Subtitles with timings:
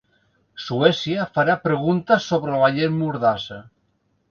[0.67, 3.63] Suècia farà preguntes sobre la llei mordassa.